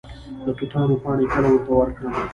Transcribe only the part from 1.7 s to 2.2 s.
ورکړم؟